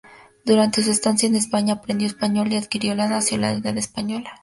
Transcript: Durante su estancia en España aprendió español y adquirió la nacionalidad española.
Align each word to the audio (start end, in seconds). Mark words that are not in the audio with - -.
Durante 0.45 0.81
su 0.81 0.89
estancia 0.89 1.27
en 1.29 1.35
España 1.35 1.73
aprendió 1.75 2.07
español 2.07 2.51
y 2.51 2.55
adquirió 2.57 2.95
la 2.95 3.07
nacionalidad 3.07 3.77
española. 3.77 4.31